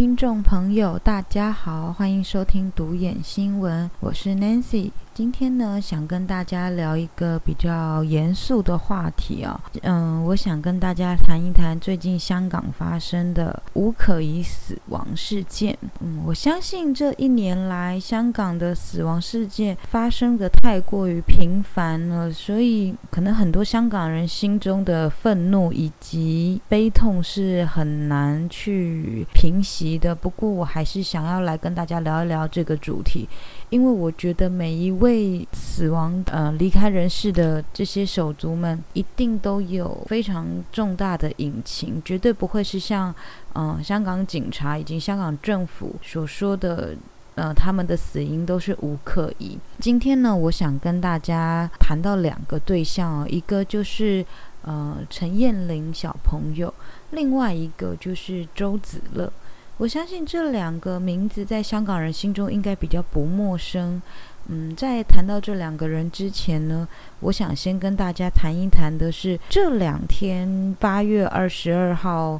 [0.00, 4.90] 听众朋友，大家好，欢迎收听独眼新闻，我是 Nancy。
[5.12, 9.60] 今天呢，想跟大家聊一个比较严肃的话题啊。
[9.82, 15.76] 嗯，我想跟大家谈一谈最近香港发生的无可疑死亡事件。
[16.00, 30.14] 嗯，我相信这一年来香港的死亡事件发生的太过于频繁了，所以可能很多香港人心中的愤怒以及悲痛是很难去平息的。
[30.14, 33.28] 不过，我还是想要来跟大家聊一聊这个主题。
[33.70, 43.14] 因为我觉得每一位死亡呃离开人世的这些手足们，一定都有非常重大的隐情，绝对不会是像
[43.54, 46.96] 嗯香港警察以及香港政府所说的，
[47.36, 49.56] 呃他们的死因都是无可疑。
[49.78, 54.26] 今天呢，我想跟大家谈到两个对象哦，一个就是
[54.62, 56.74] 呃陈燕玲小朋友，
[57.12, 59.32] 另外一个就是周子乐。
[59.80, 64.00] 我相信这两个名字在香港人心中应该比较不陌生。
[64.48, 66.86] 嗯，在谈到这两个人之前呢，
[67.20, 72.38] 我想先跟大家谈一谈的是这两天八月二十二号，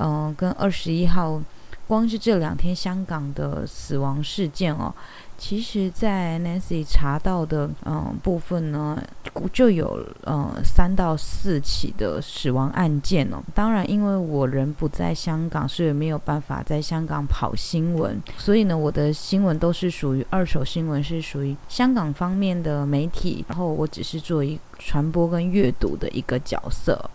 [0.00, 1.40] 嗯，跟二十一号，
[1.86, 4.92] 光是这两天香港的死亡事件哦。
[5.40, 9.02] 其实，在 Nancy 查到的嗯部分呢，
[9.50, 13.42] 就有嗯三到四起的死亡案件哦。
[13.54, 27.10] 当然，因为我人不在香港，所以没有办法在香港跑新闻，所以呢，我的新闻都是属于二手新闻，是属于香港方面的媒体，然后我只是做一传播跟阅读的一个角色。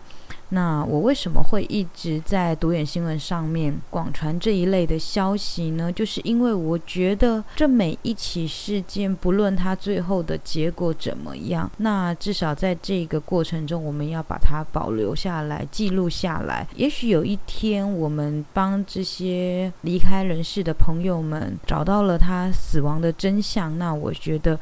[0.50, 5.92] 那我为什么会一直在独眼新闻上面广传这一类的消息呢？
[5.92, 16.66] 就是因为我觉得这每一起事件，不论它最后的结果怎么样，那至少在这个过程中，我们要把它保留下来、记录下来。
[16.76, 24.58] 也许有一天，我们帮这些离开人世的朋友们找到了他死亡的真相，那我觉得。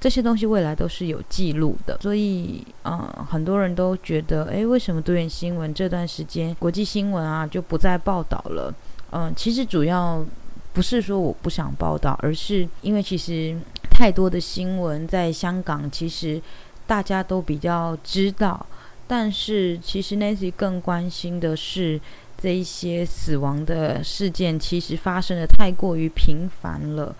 [0.00, 2.98] 这些东西未来都是有记录的，所以，嗯，
[3.28, 8.72] 很多人都觉得，诶，为什么多元新闻这段时间国际新闻啊就不再报道了？
[9.10, 10.24] 嗯，其实主要
[10.72, 13.56] 不是说我不想报道，而是因为其实
[13.90, 16.40] 太多的新闻在香港，其实
[16.86, 18.64] 大家都比较知道，
[19.08, 22.00] 但是其实 Nancy 更关心的是
[22.40, 27.12] 这一些死亡的事件，其实发生的太过于频繁了。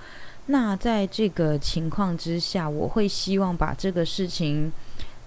[0.48, 4.72] 那在这个情况之下，我会希望把这个事情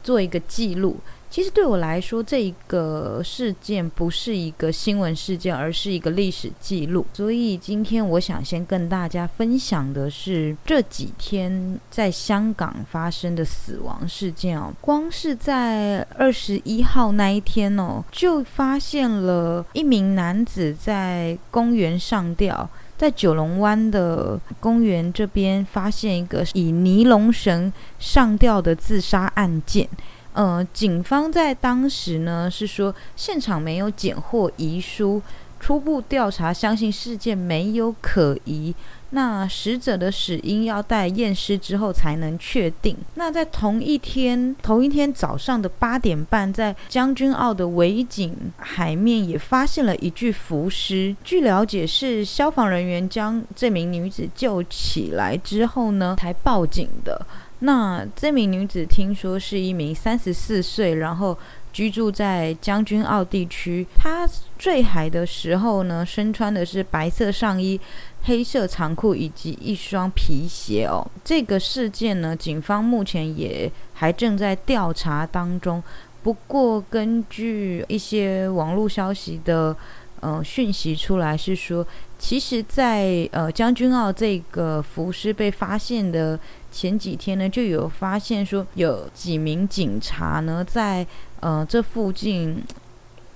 [0.03, 0.97] 做一个记录。
[1.29, 7.05] 其实对我来说，这一个事件不是一个新闻事件，而是一个历史记录。
[7.13, 14.73] 所以今天我想先跟大家分享的是这几天在香港发生的死亡事件哦。
[14.81, 22.69] 光是在二十一号那一天哦，就发现了一名男子在公园上吊。
[23.01, 29.89] 在九龙湾的公园这边，发现一个以尼龙绳上吊的自杀案件。
[30.33, 35.19] 呃，警方在当时呢是说，现场没有检获遗书，
[35.59, 38.71] 初步调查相信事件没有可疑。
[39.11, 42.97] 那死者的死因要待验尸之后才能确定。
[43.15, 51.15] 那在同一天，同一天早上的八点半，在将军澳的维景海面也发现了一具浮尸。
[51.23, 57.25] 据了解，是消防人员将这名女子救起来之后呢，才报警的。
[57.61, 61.35] 那这名女子听说是一名三十四岁，然后
[61.73, 63.87] 居住在将军澳地区。
[63.95, 64.29] 她
[64.59, 67.79] 坠海的时候呢，身穿的是白色上衣。
[68.23, 71.03] 黑色长裤以及一双皮鞋哦。
[71.23, 75.81] 这个事件呢，警方目前也还正在调查当中。
[76.21, 79.75] 不过，根据一些网络消息的
[80.19, 81.83] 呃讯息出来，是说，
[82.19, 86.39] 其实，在呃将军澳这个浮尸被发现的
[86.71, 91.05] 前几天呢，就有发现说有几名警察呢在
[91.41, 92.63] 呃这附近。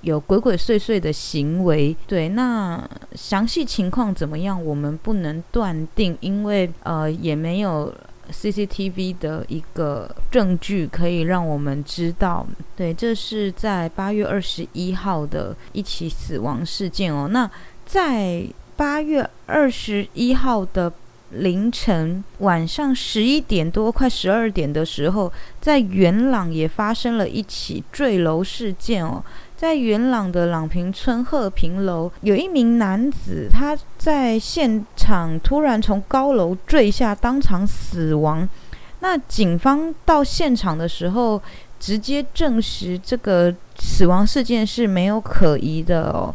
[0.02, 7.92] 有鬼鬼祟祟的行为，对，那详细情况怎么样，我们不能断定，因为呃也没有
[8.32, 12.46] CCTV 的一个证据可以让我们知道。
[12.76, 17.28] 对，这是在八月二十一号的一起死亡事件哦。
[17.32, 17.50] 那
[17.84, 18.46] 在
[18.76, 20.94] 八月二十一号的
[21.32, 29.24] 凌晨晚上十一点多，快十二点的时候，在元朗也发生了一起坠楼事件哦。
[29.58, 38.48] 在元朗的朗平村鹤平楼，有一名男子，他在现场突然从高楼坠下，当场死亡。
[39.00, 41.42] 那警方到现场的时候，
[41.80, 46.34] 直接证实这个死亡事件是没有可疑的哦。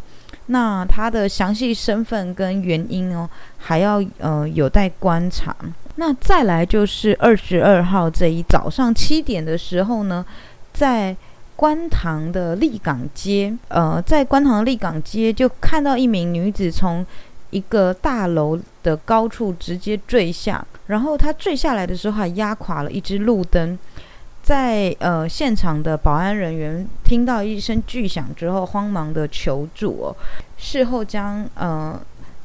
[0.53, 5.55] 那他的详细身份跟原因哦，还要呃有待观察。
[5.95, 10.27] 那再来就是二十二号这一早上七点的时候呢，
[10.73, 11.17] 在
[11.55, 17.07] 观塘的立港街，呃，在观塘的立港街就看到一名女子从
[17.51, 23.79] 一个大楼的高处直接坠下，然后她坠下来的时候还压垮了一只路灯。
[24.51, 30.17] 在呃现场的保安人员听到一声巨响之后，慌忙的求助哦。
[30.59, 31.97] 事后将呃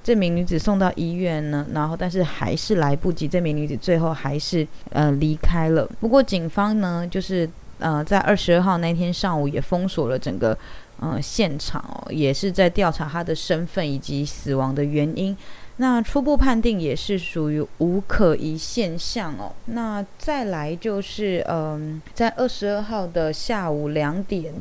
[0.03, 5.89] 这名女子送到医院呢，然后但是还是来不及，这名女子最后还是呃离开了。
[5.99, 7.49] 不过警方呢，就是
[7.79, 10.55] 呃在二十二号那天上午也封锁了整个
[10.99, 15.35] 呃现场哦，也是在调查她的身份以及死亡的原因。
[15.77, 19.51] 那初步判定也是属于无可疑现象哦。
[19.65, 24.53] 那再来就是，嗯，在二十二号的下午两点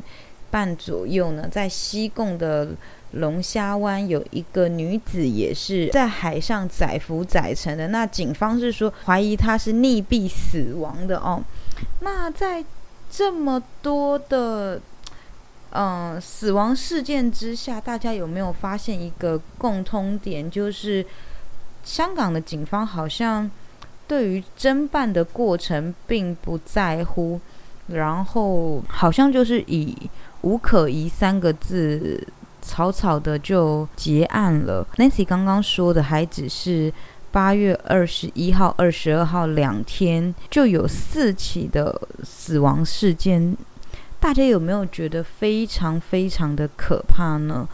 [0.51, 2.69] 半左右呢，在西贡的
[3.11, 7.87] 龙虾湾有一个女子也是在海上载浮载沉的。
[7.87, 11.41] 那警方是说怀疑她是溺毙死亡的哦。
[12.01, 12.63] 那在
[13.09, 14.81] 这么多的。
[15.77, 20.49] 嗯，死亡事件之下，大家有没有发现一个共通点？
[20.49, 21.05] 就是
[21.83, 23.51] 香港的警方好像
[24.07, 27.41] 对于侦办的过程并不在乎，
[27.87, 30.09] 然后好像就是以
[30.43, 32.25] “无可疑”三个字
[32.61, 34.87] 草草的就结案了。
[34.95, 36.93] Nancy 刚刚说的还只是
[37.31, 43.57] 八月二十一号、二十二号两天就有四起的死亡事件。
[44.19, 47.67] 大家有没有觉得非常非常的可怕呢？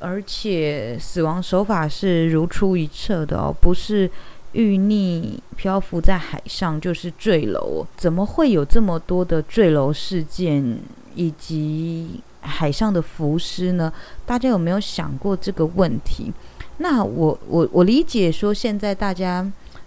[0.00, 4.08] 而且死亡手法是如出一辙的哦，不是
[4.52, 7.84] 遇溺漂浮在海上，就是坠楼。
[7.96, 10.78] 怎么会有这么多的坠楼事件
[11.16, 13.92] 以及海上的浮尸呢？
[14.24, 16.32] 大家有没有想过这个问题？
[16.76, 19.44] 那我我我理解说，现在大家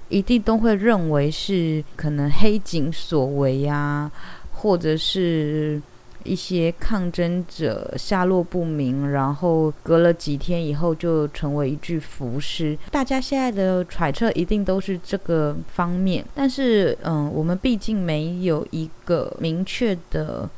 [0.09, 4.12] 一定都会认为是可能黑警所为呀，
[4.51, 5.81] 或者是。
[6.23, 12.77] 一些抗争者下落不明，然后隔了几天以后就成为一具浮尸。
[12.89, 20.50] 大家现在的揣测一定都是这个方面，但是嗯，我们毕竟没有一个明确的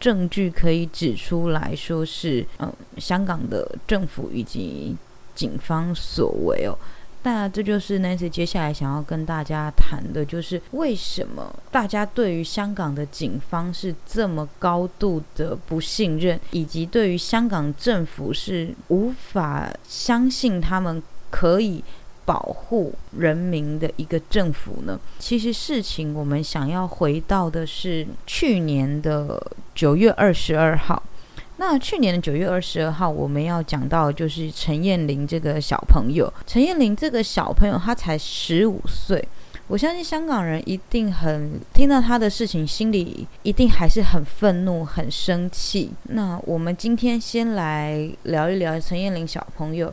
[0.00, 4.96] 证据可以指出来说是嗯香港的政府以及
[5.34, 6.76] 警方所为哦。
[7.24, 21.82] 那这就是 Nancy 接下来想要跟大家谈的，就是为什么大家对于香港的警方是这么高度的不信任，以及对于香港政府是无法相信他们可以
[22.24, 24.98] 保护人民的一个政府呢？
[25.18, 31.02] 其实事情我们想要回到的是去年的九月二十二号。
[31.60, 36.32] 那去年的九月二十二号，我们要讲到就是陈燕玲这个小朋友。
[36.46, 39.22] 陈燕玲这个小朋友，他才十五岁。
[39.66, 45.90] 我相信香港人一定很听到他的事情，心里一定还是很愤怒、很生气。
[46.04, 49.92] 那我们今天先来聊一聊陈燕玲小朋友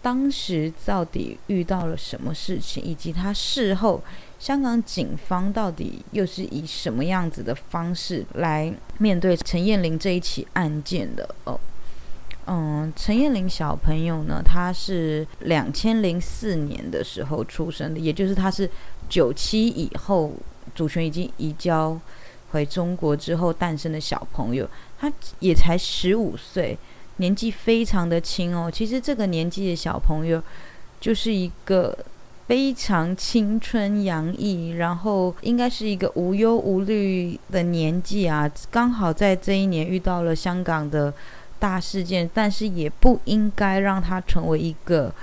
[0.00, 4.00] 当时到底遇到了什么事情，以及他事后。
[4.40, 11.28] 香港警方到底又是以什么样子的方式来面对陈燕玲这一起案件的？
[11.44, 11.60] 哦，
[12.46, 18.68] 嗯，陈燕玲小朋友呢，他是两千零四年的时候出生的，也就是他是
[19.10, 20.32] 九七以后
[20.74, 22.00] 主权已经移交
[22.52, 24.66] 回中国之后诞生的小朋友，
[24.98, 26.78] 他也才十五岁，
[27.18, 28.70] 年纪非常的轻哦。
[28.72, 30.42] 其实这个年纪的小朋友
[30.98, 31.94] 就是一个。
[32.50, 41.14] 非常青春洋溢，然后应该是一个无忧无虑的年纪啊，刚好在这一年遇到了香港的
[41.60, 45.14] 大事件，但是也不应该让他成为一个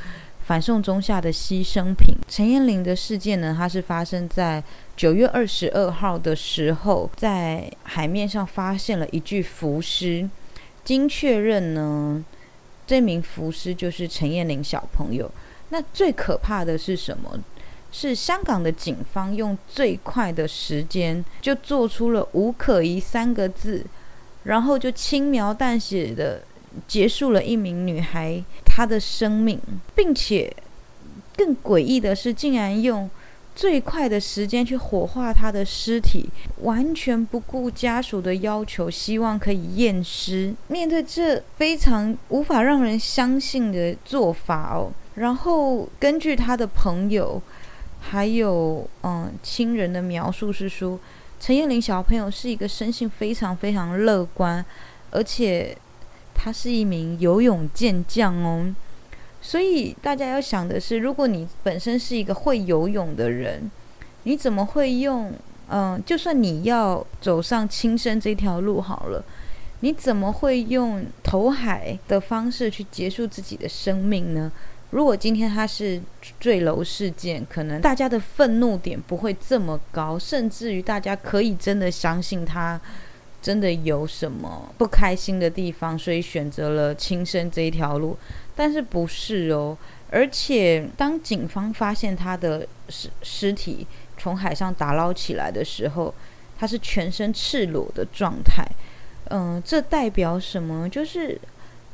[0.45, 2.15] 反送中下的牺牲品。
[2.29, 4.63] 陈彦玲的事件呢，它是发生在
[4.95, 10.29] 九月二十二号的时候，在海面上发现了一具浮尸，
[10.85, 12.23] 经确认呢，
[12.85, 15.29] 这名浮尸就是陈彦玲小朋友。
[15.69, 17.39] 那最可怕的是什么？
[17.89, 23.85] 是香港的警方用最快的时间就做出了“无可疑”三个字，
[24.43, 26.41] 然后就轻描淡写的
[26.85, 29.59] 结束了一名女孩她的生命，
[29.95, 30.53] 并且
[31.37, 33.09] 更诡异的是，竟然用
[33.55, 36.29] 最快的时间去火化她的尸体，
[36.63, 40.53] 完全不顾家属的要求，希望可以验尸。
[40.67, 44.91] 面对这非常无法让人相信的做法哦。
[45.17, 47.41] 然后根据他的朋友，
[47.99, 50.99] 还有嗯亲人的描述是说，
[51.39, 54.63] 陈彦玲小朋友是一个生性非常非常乐观，
[55.09, 55.75] 而且
[56.35, 58.73] 他是一名游泳健将哦。
[59.41, 63.71] 所以大家要想的是，如果你本身是一个会游泳的人，
[64.23, 65.33] 你怎么会用？
[65.69, 69.21] 嗯，就算你要走上轻生这条路好了，
[69.81, 74.51] 你怎么会用投海的方式去结束自己的生命呢？
[74.91, 76.01] 如果今天他是
[76.39, 82.79] 坠楼事件，可能大家的愤怒点不会这么高，甚至于大家可以真的相信他
[83.41, 88.17] 真的有什么不开心的地方，所以选择了轻生这一条路。
[88.55, 89.77] 但是不是哦？
[90.09, 93.85] 而且当警方发现他的尸尸体
[94.17, 96.13] 从海上打捞起来的时候，
[96.57, 98.65] 他是全身赤裸的状态。
[99.25, 100.89] 嗯，这代表什么？
[100.89, 101.37] 就是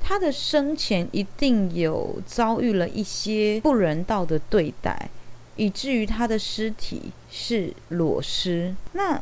[0.04, 5.10] 他的生前一定有遭遇了一些不人道的对待，
[5.56, 8.76] 以至于他的尸体是裸尸。
[8.92, 9.20] 那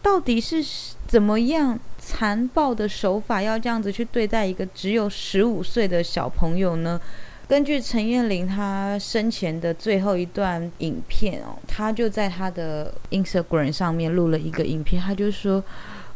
[0.00, 0.64] 到底是
[1.06, 7.00] 怎么样残暴的手法，要这样子去对待一个只有十五岁的小朋友呢？
[7.46, 15.62] 根据陈彦霖他生前的最后一段影片哦，他就在他的 Instagram 上面录了一个影片，他就说：“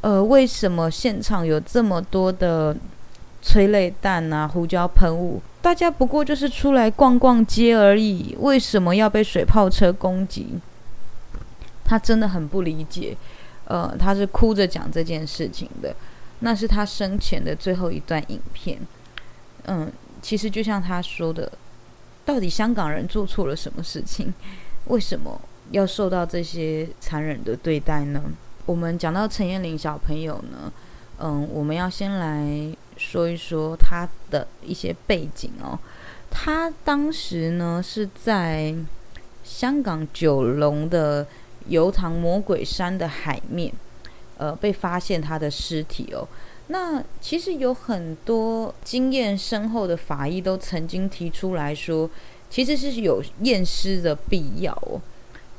[0.00, 2.74] 呃，为什么现场有这么多的
[3.46, 5.40] 催泪弹啊、胡椒喷雾？
[5.62, 10.58] 大家不过就是出来逛逛街而已，为什么要被水炮车攻击？”
[11.86, 13.16] 他真的很不理解。
[13.66, 15.94] 呃，他是哭着讲这件事情的，
[16.40, 18.78] 那是他生前的最后一段影片。
[19.66, 21.52] 嗯，其实就像他说的，
[22.24, 24.34] 到底香港人做错了什么事情？
[24.86, 28.22] 为什么要受到这些残忍的对待呢？
[28.66, 30.72] 我们讲到陈彦霖小朋友呢，
[31.18, 32.44] 嗯，我们要先来
[32.96, 35.78] 说一说他的一些背景哦。
[36.30, 38.74] 他当时呢是在
[39.44, 41.26] 香港九龙的。
[41.68, 43.72] 油塘魔鬼山的海面，
[44.38, 46.24] 呃，被发现他的尸体哦。
[46.68, 52.08] 那其实有很多经验深厚的法医都曾经提出来说，
[52.48, 55.02] 其实是有验尸的必要哦。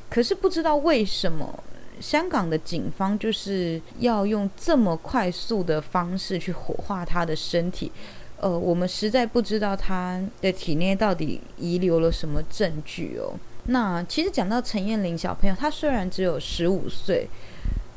[0.09, 1.61] 可是不知道为什么，
[1.99, 7.91] 香港的警方就是要用这么快速的方式去火化他的身体。
[8.39, 13.33] 呃，我们实在不知道他的体内到底遗留了什么证据哦。
[13.65, 17.27] 那其实讲到陈彦霖小朋友，他虽然只有十五岁，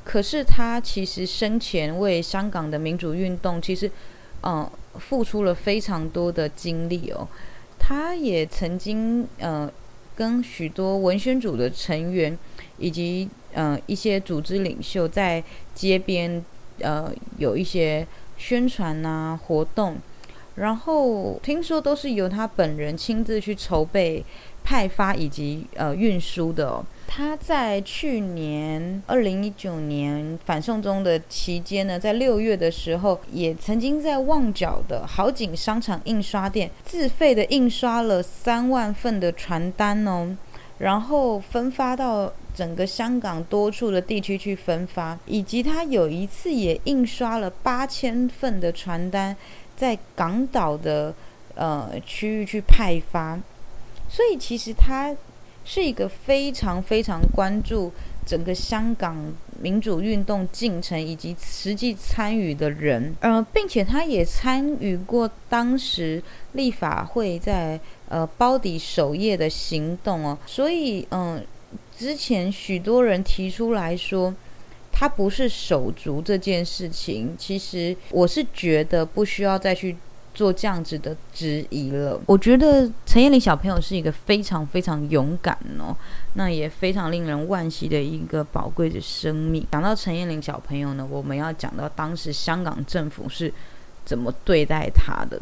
[0.02, 3.90] 可是他其实生前为香港的民主运动，其实
[4.42, 7.28] 嗯付出了非常多的精力哦。
[7.78, 9.70] 他也曾经呃
[10.16, 12.36] 跟许多文宣组的成员
[12.78, 15.42] 以及嗯一些组织领袖在
[15.74, 16.44] 街边
[16.80, 19.96] 呃有一些宣传呐活动，
[20.56, 24.24] 然后听说都是由他本人亲自去筹备。
[24.62, 40.36] 派发以及呃运输的，他在去年二零一九年反送中的期间呢，在六月的时候，也曾经在旺角的好景商场印刷店自费的印刷了三万份的传单哦，
[40.76, 49.34] 然后分发到整个香港多处的地区去分发，以及他有一次也印刷了八千份的传单，
[49.74, 51.14] 在港岛的
[51.54, 53.40] 呃区域去派发。
[54.10, 55.16] 所以其实他
[55.64, 57.90] 是一个非常非常关注
[58.26, 59.16] 整个香港
[59.58, 70.36] 民主运动进程以及实际参与的人，呃，并且他也参与过当时立法会在呃包底首页的行动哦。
[70.46, 71.42] 所以嗯，
[72.00, 74.34] 之前许多人提出来说
[74.90, 79.94] 他不是手足这件事情，其实我是觉得不需要再去。
[80.32, 85.94] 做这样子的质疑了，我觉得陈彦霖小朋友是一个非常非常勇敢哦，
[86.34, 89.66] 那也非常令人惋惜的一个宝贵的生命。
[89.72, 93.52] 讲到陈彦霖小朋友呢，我们要讲到当时香港政府是
[94.04, 95.38] 怎么对待他的。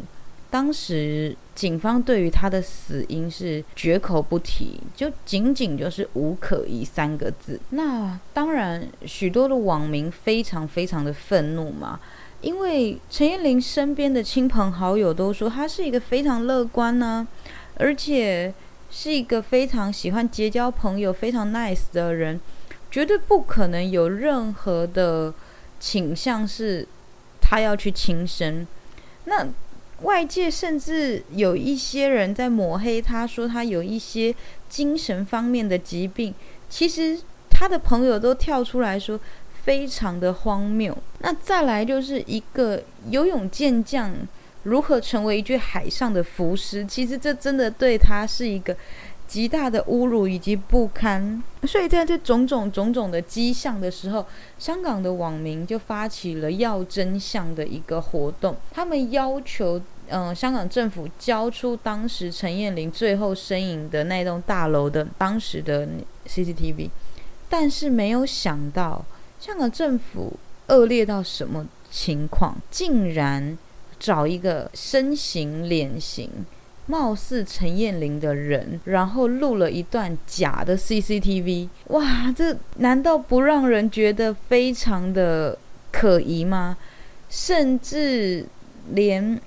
[0.49, 7.59] 当时警方对于他的死因是绝口不提，就仅仅就是无可疑三个字。
[7.69, 11.99] 那当然，许多的网民非常非常的愤怒嘛。
[12.41, 17.27] 因为陈彦霖身边的亲朋好友都说他是一个非常乐观呢，
[17.75, 18.53] 而且
[18.89, 22.39] 是一个非常喜欢结交朋友、非常 nice 的人，
[22.89, 25.33] 绝对不可能有任何的
[25.81, 26.87] 倾向是
[27.41, 28.65] 他要去轻生。
[29.25, 29.45] 那
[30.01, 34.33] 外界甚至有一些人在抹黑他，说他有一些
[34.67, 36.33] 精神方面的疾病。
[36.69, 39.19] 其实他的朋友都跳出来说。
[39.61, 40.97] 非常的荒谬。
[41.19, 44.11] 那再来就是一个游泳健将
[44.63, 46.83] 如何成为一具海上的浮尸？
[46.85, 48.75] 其实这真的对他是一个
[49.29, 51.41] 极大的侮辱以及不堪。
[51.63, 54.25] 所以在这种种种种的迹象的时候，
[54.57, 65.87] 香港的网民就发起了要真相的一个活动，他们要求，嗯，香港政府交出当时陈燕玲最后身影的那栋大楼的当时的
[66.25, 66.89] CCTV，
[67.47, 69.05] 但是没有想到，
[69.39, 70.33] 香港政府
[70.67, 73.57] 恶劣到什么情况，竟然
[73.99, 76.29] 找一个身形脸型。
[76.89, 85.55] 貌似陈燕玲的人，然后录了一段假的 CCTV，哇，这难道不让人觉得非常的
[85.91, 86.75] 可疑吗？
[87.29, 88.43] 甚至
[88.89, 89.39] 连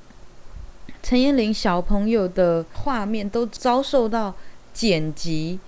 [1.02, 4.32] 陈燕玲小朋友的画面都遭受到
[4.72, 5.58] 剪辑，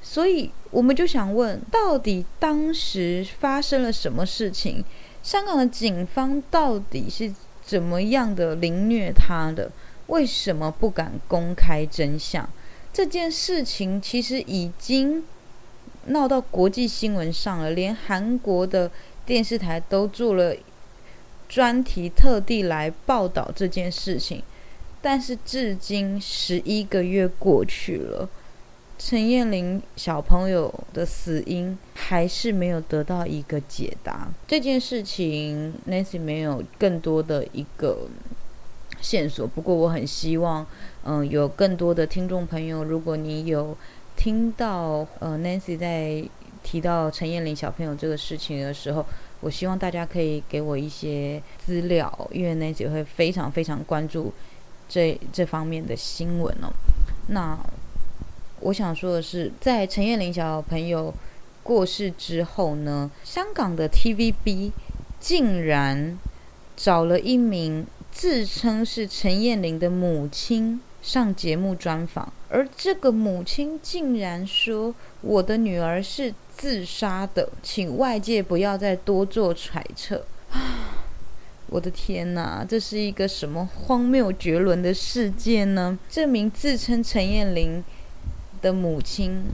[0.00, 4.82] 所以我们就想问，到底当时发生了什么事情？
[5.22, 7.30] 香港的警方到底是
[7.62, 9.70] 怎么样的凌虐他的？
[10.08, 12.48] 为什么不敢公开真相？
[12.92, 15.22] 这件事情其实已经
[16.06, 18.90] 闹到国际新闻上了，连韩国的
[19.24, 20.56] 电视台都做了
[21.48, 24.42] 专题，特地来报道这件事情。
[25.00, 28.28] 但是至今十一个月过去了，
[28.98, 34.28] 陈燕玲小朋友的死因还是没有得到一个解答。
[34.46, 38.08] 这件事情，Nancy 没有更多的一个。
[39.00, 39.46] 线索。
[39.46, 40.66] 不过我很希望，
[41.04, 43.76] 嗯，有更多的听众朋友，如果你有
[44.16, 46.24] 听到呃 Nancy 在
[46.62, 49.06] 提到陈燕玲小朋友这个事情的时候，
[49.40, 54.32] 我希望大家可以给我一些资料，因为 Nancy 会非常非常关注
[54.88, 56.72] 这这方面的新闻哦。
[57.28, 57.56] 那
[58.60, 61.14] 我想说的是，在陈燕玲小朋友
[61.62, 64.72] 过世之后呢，香港的 TVB
[65.20, 66.18] 竟然
[66.76, 67.86] 找了一名。
[68.10, 80.26] 自称是陈燕玲的母亲上节目专访，而这个母亲竟然说：“我的女儿是自杀的，请外界不要再多做揣测。
[81.68, 85.96] ”，我的天哪，这是一个什么荒谬绝伦的事件呢？
[86.10, 87.84] 这名自称陈燕玲
[88.60, 89.44] 的母亲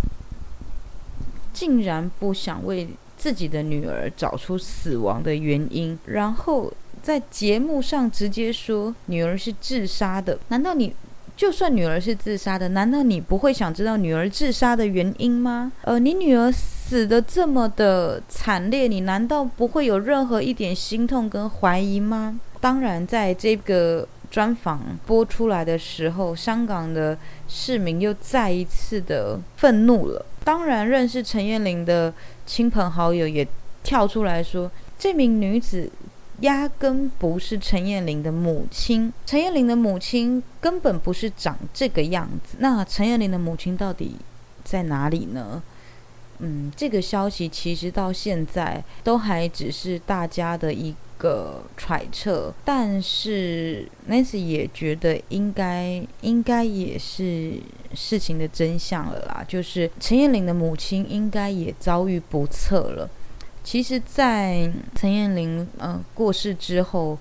[1.52, 2.88] 竟然不想为
[3.18, 6.72] 自己的女儿找出死亡的原因，然后。
[7.04, 10.94] 在节目上直接说女儿是自杀的，难道你
[11.36, 15.70] 就算女儿是自杀的，难道你不会想知道女儿自杀的原因吗？
[15.82, 22.40] 呃，你女儿死的这么的惨烈，你难道不会有任何一点心痛跟怀疑吗？
[22.58, 30.24] 当然，在这个专访播出来的时候，香港的市民又再一次的愤怒了。
[30.42, 32.14] 当然，认识陈燕玲的
[32.46, 33.46] 亲朋好友也
[33.82, 35.90] 跳出来说，这名女子。
[36.44, 42.59] 压根不是陈燕玲的母亲，陈燕玲的母亲根本不是长这个样子。
[42.61, 44.16] 那陈燕玲的母亲到底
[44.62, 45.62] 在哪里呢？
[46.40, 57.54] 嗯，这个消息其实到现在都还只是大家的一个揣测，但是 Nancy 也觉得应该应该也是
[57.94, 63.09] 事情的真相了啦，就是陈燕玲的母亲应该也遭遇不测了。
[63.64, 67.18] 其实，在陈燕玲呃过世之后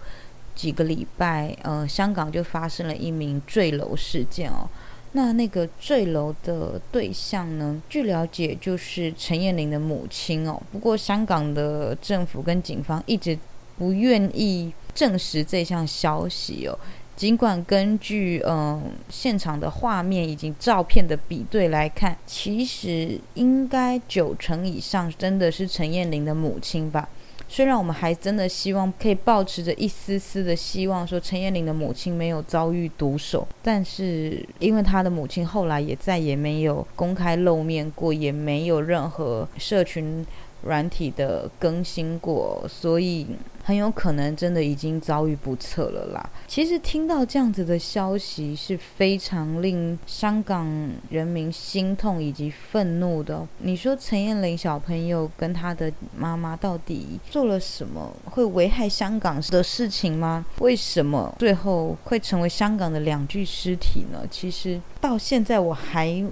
[0.53, 4.67] 几个礼拜，呃，香港就发生了一名坠楼事件哦。
[5.13, 10.61] 那那个坠楼的对象呢，据了解就是陈燕玲的母亲哦。
[10.71, 13.37] 不过，香港的政府跟警方一直
[13.77, 16.77] 不愿意证实这项消息哦。
[17.15, 27.07] 尽管根据嗯现场的画面以及照片的比对来看，其实应该九成以上真的是陈燕玲的母亲吧。
[27.47, 40.25] 虽然我们还真的希望可以保持着一丝丝的希望，说陈燕玲的母亲没有遭遇毒手，但是因为她的母亲后来也再也没有公开露面过，也没有任何社群。
[40.65, 43.27] 软体的更新过，所以
[43.63, 46.29] 很有可能真的已经遭遇不测了啦。
[46.47, 50.67] 其实听到这样子的消息是非常令香港
[51.09, 53.47] 人民心痛以及愤怒的。
[53.59, 60.45] 你说陈燕玲小朋友跟他的妈妈到底做了什么会危害香港的事情吗？
[60.59, 64.19] 为什么最后会成为香港的两具尸体呢？
[64.29, 66.23] 其实到现在我还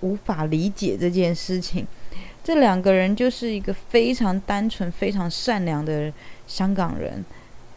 [0.00, 1.86] 无法理解这件事情。
[2.42, 6.12] 这两个人就是一个非常单纯、非常善良的
[6.46, 7.24] 香港人，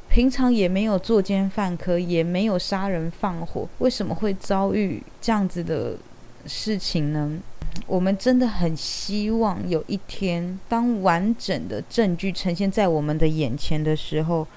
[0.10, 5.98] 平常也没有作奸犯科，也没有杀人放火，为什么会遭遇这样子的
[6.46, 7.32] 事情呢？
[7.88, 14.48] 我们真的很希望有一天，当完整的证据呈现在我们的眼前的时候，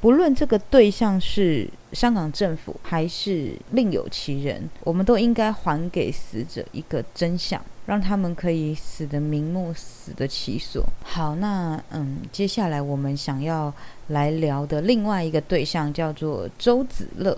[0.00, 10.84] 不论这个对象是香港政府还是另有其人，我们都应该还给死者一个真相，让他们可以死得瞑目，死得其所。
[11.02, 13.72] 好，那嗯，接下来我们想要
[14.08, 17.36] 来聊的另外一个对象叫做周子乐。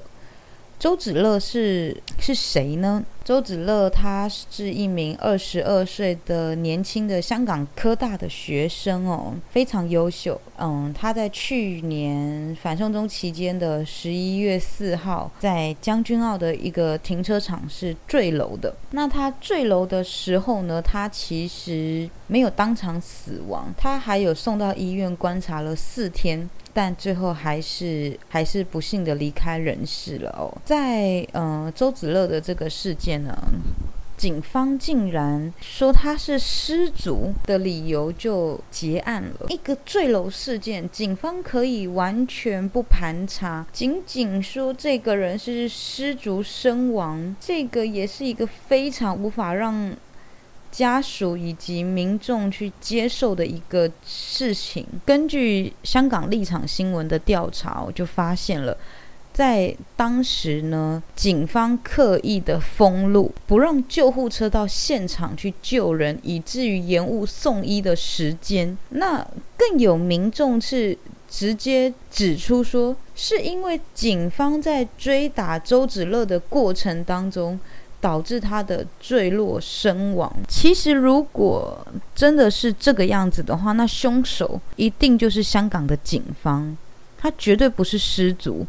[0.78, 3.04] 周子乐是是谁呢？
[3.24, 10.40] 周子乐他是一名二十二岁的年轻的香港科大的学生哦，非常优秀。
[10.58, 18.74] 嗯，他在去年反送中期间的十一月四号，在将军澳的一个停车场是坠楼的。
[18.90, 26.50] 那他坠楼的时候呢，他其实没有当场死亡，他还有送到医院观察了四天。
[26.74, 30.48] 但最后还是还是不幸的离开人世了哦。
[30.64, 33.36] 在嗯周子乐的这个事件呢，
[34.16, 39.46] 警方竟然说他是失足的理由就结案了。
[39.48, 49.96] 一个坠楼事件，警方可以完全不盘查，仅仅说这个人是失足身亡，这个也是一个非常无法让。
[50.72, 54.86] 家属以及民众去接受的一个事情。
[55.04, 58.74] 根据香港立场新闻的调查，我就发现了，
[59.32, 68.76] 在当时呢，警方刻意的封路，不让救护车到现场去救人，以至于延误送医的时间。
[68.90, 70.96] 那更有民众是
[71.28, 77.58] 直接指出说，是因为警方在追打周子乐的过程当中。
[78.02, 80.28] 导致他的坠落身亡。
[80.48, 86.76] 其实，如果真的是这个样子的话，那凶手一定就是香港的警方，
[87.16, 88.66] 他绝对不是失足。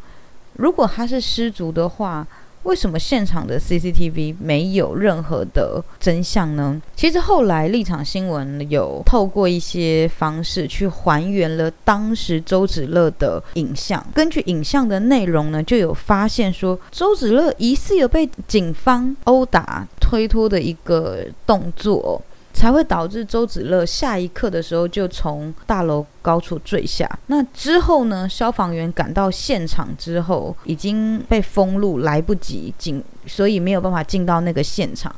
[0.55, 2.25] 如果他是失足的话，
[2.63, 6.81] 为什么现场的 CCTV 没有任何的真相呢？
[6.95, 14.01] 其实后来立场新闻有透过一些方式去还原了当时周子乐的影像。
[14.13, 22.21] 根据影像的内容呢，就有发现说周子乐疑似有被警方殴打、推脱的一个动作。
[22.53, 27.09] 才会导致周子乐下一刻的时候就从大楼高处坠下。
[27.27, 28.29] 那之后呢？
[28.29, 35.13] 消防员赶到现场之后，已经被封路，来不及进，所以没有办法进到那个现场。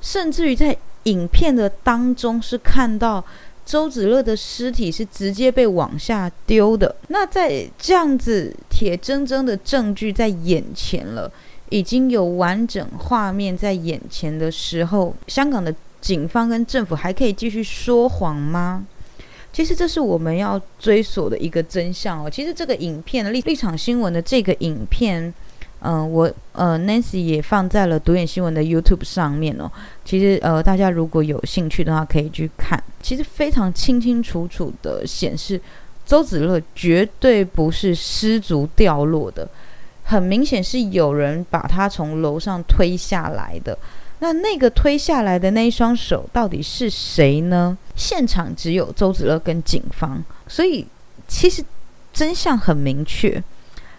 [0.00, 3.22] 甚至于在影片的当中是看到
[3.66, 6.96] 周子乐的尸体是直接被往下丢的。
[7.08, 11.30] 那在这样子铁铮铮的证据在眼前了，
[11.68, 15.72] 已经有完整画面在眼前的时候，香港的。
[16.00, 18.84] 警方跟政府还可以继续说谎吗？
[19.52, 22.30] 其实这是我们要追索的一个真相哦。
[22.30, 25.34] 其实这个影片立立场新闻的这个影片，
[25.80, 29.68] 嗯，我呃 Nancy 也放在了独眼新闻的 YouTube 上面哦。
[30.04, 32.80] 其实呃，大家如果有兴趣的话，可以去看。
[33.02, 35.60] 其实非常清清楚楚的显示，
[36.06, 39.48] 周子乐绝对不是失足掉落的，
[40.04, 43.76] 很明显是有人把他从楼上推下来的。
[44.22, 47.76] 那那个推下来的那一双手到底是谁呢？
[47.96, 50.86] 现场只有周子乐跟警方，所以
[51.26, 51.64] 其实
[52.12, 53.42] 真相很明确。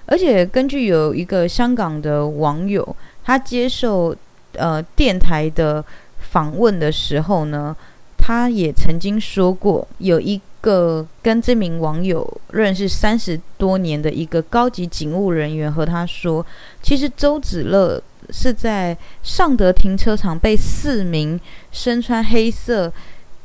[0.05, 4.15] 而且根据有一个香港的网友，他接受
[4.53, 5.83] 呃电台的
[6.19, 7.75] 访问的时候呢，
[8.17, 16.45] 他也曾经说过，有一个跟这名网友认识三十多年的一个高级警务人员和他说，
[16.83, 17.99] 其实周子乐。
[18.31, 21.39] 是在尚德停车场被四名
[21.71, 22.91] 身穿黑色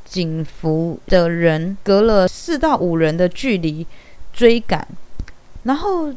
[0.05, 3.87] 警服的人隔了四到五人的距离
[4.33, 4.87] 追赶，
[5.65, 6.15] 然后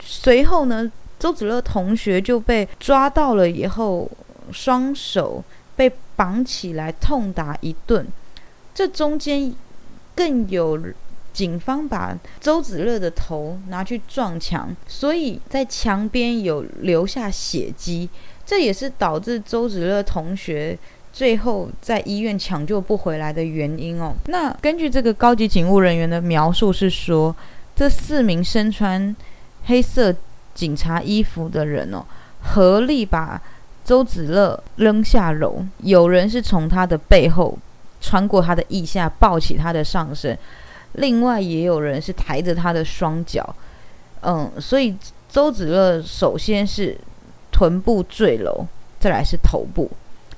[0.00, 4.10] 随后呢，周子乐同学就被抓到了以后，
[4.52, 5.42] 双手
[5.74, 8.06] 被绑起来痛打一顿，
[8.74, 9.52] 这中间
[10.14, 10.80] 更有。
[11.32, 18.08] 警方把周子乐的头拿去撞墙，所以在墙边有留下血迹，
[18.44, 20.78] 这也是导致周子乐同学
[21.12, 24.14] 最后在医院抢救不回来的原因哦。
[24.26, 27.34] 那根据这个高级警务人员的描述是说，
[27.74, 29.14] 这四名身穿
[29.64, 30.14] 黑色
[30.54, 32.04] 警察衣服的人哦，
[32.42, 33.40] 合力把
[33.84, 37.58] 周子乐扔下楼，有人是从他的背后
[38.00, 40.38] 穿过他的腋下抱起他的上身。
[40.94, 43.54] 另外也有人是抬着他的双脚，
[44.20, 44.94] 嗯，所以
[45.28, 46.96] 周子乐首先是
[47.50, 48.66] 臀部坠楼，
[49.00, 49.90] 再来是头部，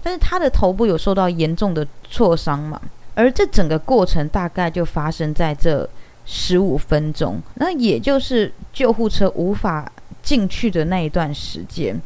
[0.02, 2.80] 但是他的头部有受到严重的挫伤嘛？
[3.14, 5.88] 而这整个过程大概就发生在这
[6.24, 9.90] 十五分钟，那也就是救护车无法
[10.22, 12.00] 进去的那一段时间。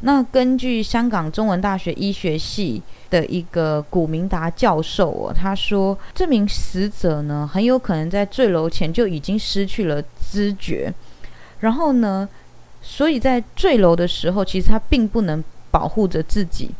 [0.00, 2.82] 那根据香港中文大学医学系。
[3.10, 10.92] 的一个古明达教授哦，他说这名死者呢，很有可能在坠楼前就已经失去了知觉，
[11.60, 12.28] 然后呢，
[12.82, 16.70] 所以在坠楼的时候，其实他并不能保护着自己。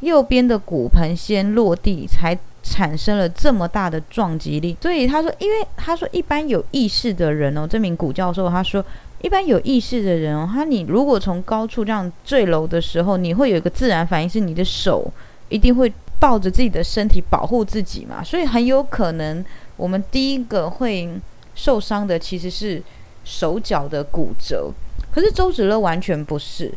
[0.00, 4.74] 右边的骨盆先落地，才产生了这么大的撞击力。
[4.80, 8.82] 所以他说，因为他说一般有意识的人哦，这名古教授他说，
[9.20, 15.12] 一般有意识的人哦，他你如果从高处这样坠楼的时候，你会有一个自然反应，是你的手
[15.50, 18.24] 一定会抱着自己的身体保护自己嘛。
[18.24, 19.44] 所以很有可能，
[19.76, 21.20] 我们第一个会
[21.54, 22.82] 受伤的其实是
[23.24, 24.72] 手脚的骨折。
[25.12, 26.72] 可是周芷乐完全不是，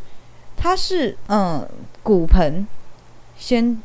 [0.58, 1.66] 他是嗯
[2.04, 2.68] 骨盆。
[3.36, 3.82] 先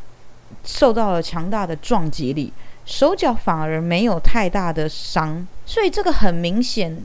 [0.62, 2.52] 受到了强大的撞击力，
[2.84, 6.96] 手脚反而没有太大的伤，所以这个很明显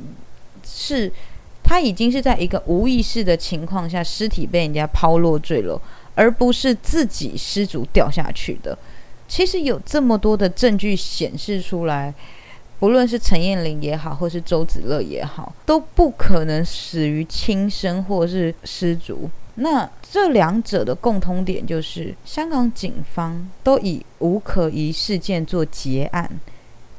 [0.63, 1.11] 是
[1.63, 5.81] 他已经是在一个无意识的情况下，尸体被人家抛落坠楼，
[6.15, 8.77] 而不是自己失足掉下去的。
[9.27, 12.13] 其实有这么多的证据显示出来，
[12.79, 19.29] 不论是陈燕玲也好，或是周子乐也好，都不可能死于轻生或是失足。
[19.55, 26.29] 那这两者的共通点就是，香港警方都以无可疑事件做结案，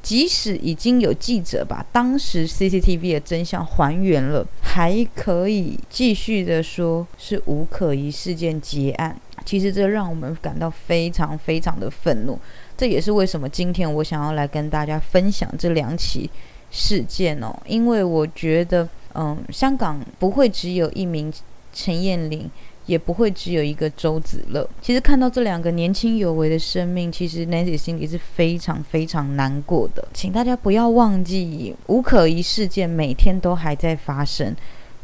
[0.05, 9.19] 即使已经有记者把当时 CCTV 的真相还原了，还可以继续的说是无可疑事件结案。
[9.43, 12.39] 其实这让我们感到非常非常的愤怒。
[12.77, 16.29] 这也是为什么今天我想要来跟大家分享这两起
[16.69, 21.33] 事件哦，因为我觉得，嗯，香港不会只有一名。
[21.77, 22.49] 陈燕玲
[22.85, 24.67] 也不会只有一个周子乐。
[24.81, 30.07] 其实看到这两个年轻有为的生命，其实 Nancy 心里是非常非常难过的。
[30.13, 34.55] 请大家不要忘记，无可疑事件每天都还在发生。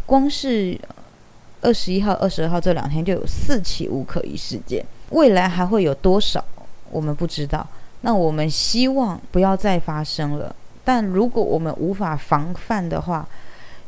[0.06, 0.80] 光是
[1.62, 6.44] 二十一号、二十二号这两天就有四起无可疑事件，未来还会有多少，
[6.92, 7.66] 我们不知道。
[8.02, 10.56] 那我们希望不要再发生了。
[10.84, 13.28] 但如果我们无法防范的话，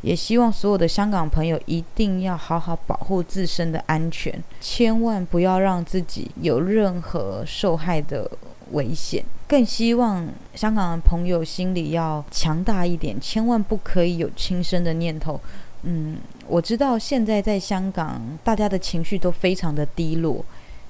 [0.03, 8.29] 也希望所有的香港朋友一定要好好保护自身的安全，千万不要让自己有任何受害的
[8.71, 9.23] 危险。
[9.47, 15.39] 更希望香港的朋友心里要强大一点，千万不可以有轻生的念头。
[15.83, 20.43] 嗯，我知道现在在香港，大家的情绪都非常的低落，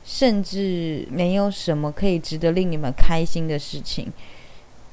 [0.04, 4.12] 甚至没有什么可以值得令你们开心的事情。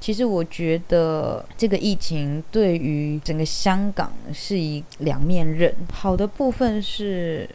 [0.01, 5.73] 其实我觉得这个疫情对于整个香港是一两面刃。
[5.93, 7.49] 好的部分是，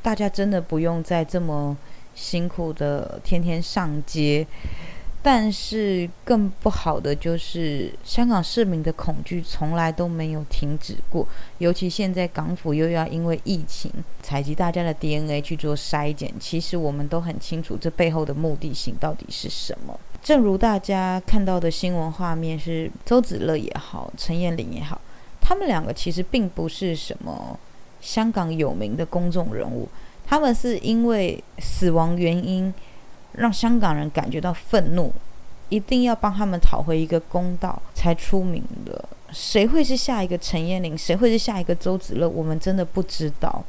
[0.00, 1.76] 大家真的不用再这么
[2.14, 4.46] 辛苦的天天上街。
[5.20, 11.26] 但是更不好的就是，香港市民的恐惧从来都没有停止过。
[11.58, 19.98] 尤其现在港府又要因为疫情采集大家的 DNA 去做筛检，其实我们都很清楚这背后的目的性到底是什么。
[20.22, 25.00] 正如大家看到的新闻画面是周子乐也好，陈彦霖也好，
[25.40, 27.58] 他们两个其实并不是什么
[28.00, 29.88] 香港有名的公众人物，
[30.26, 32.72] 他们是因为死亡原因。
[33.32, 35.12] 让香港人感觉到愤怒，
[35.68, 39.04] 一定要帮他们讨回一个公道才出名的。
[39.30, 40.96] 谁会是下一个陈彦玲？
[40.98, 42.28] 谁会是下一个周子乐？
[42.28, 43.62] 我们真的不知道。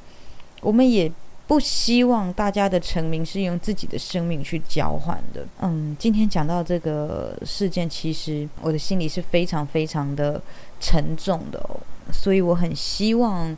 [0.61, 1.11] 我们也
[1.49, 5.43] 不希望大家的成名是用自己的生命去交换的。
[5.61, 10.39] 嗯，今天讲到这个事件，其实我的心里是非常非常的
[10.79, 11.59] 沉重的，
[12.13, 13.57] 所以我很希望，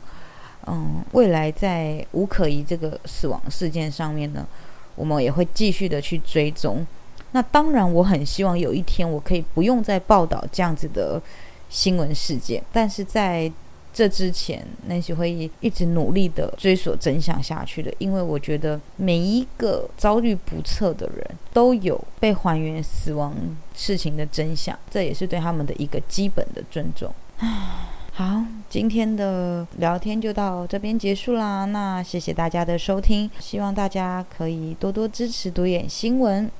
[0.66, 4.46] 嗯，未来在吴可疑这个死亡事件上面呢。
[4.94, 6.86] 我们也会继续的去追踪。
[7.32, 11.20] 那当然，我很希望有一天我可以不用再报道这样子的
[11.68, 12.62] 新闻事件。
[12.72, 13.52] 但是在
[13.92, 23.34] 这之前，那些会一直努力的追索真相下去的，因为我觉得每一个遭遇不测的人都有被还原死亡
[23.74, 27.12] 事情的真相，这也是对他们的一个基本的尊重。
[28.14, 31.64] 好，今天的聊天就到这边结束啦。
[31.64, 36.50] 那谢谢大家的收听，希望大家可以多多支持独眼新闻。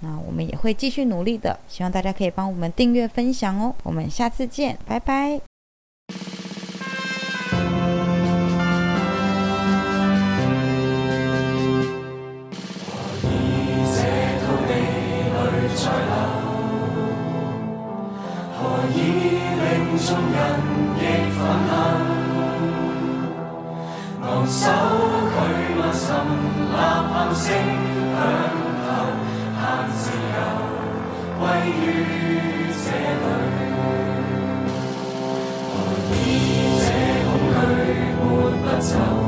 [0.00, 3.74] 那我们也会继续努力的，希望大家可以帮我们订阅分享哦。
[3.82, 5.47] 我们下次见，拜拜。
[38.80, 39.27] 抹不